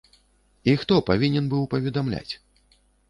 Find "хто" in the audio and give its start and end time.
0.83-0.97